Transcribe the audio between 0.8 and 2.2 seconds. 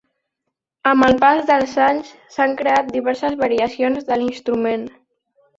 Amb el pas dels anys,